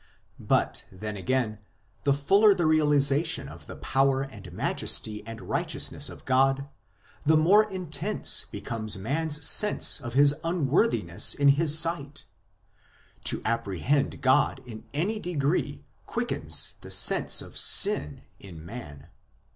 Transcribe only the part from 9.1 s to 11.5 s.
s sense of his unworthiness in